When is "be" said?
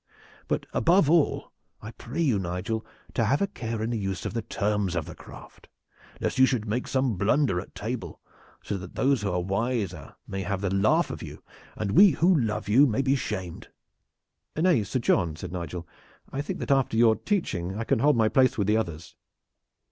13.03-13.15